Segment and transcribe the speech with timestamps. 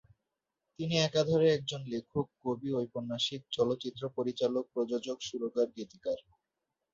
[0.79, 6.19] তিনি একাধারে একজন লেখক, কবি, ঔপন্যাসিক, চলচ্চিত্র পরিচালক, প্রযোজক, সুরকার, গীতিকার।